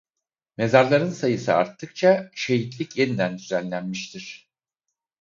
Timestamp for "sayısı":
1.09-1.53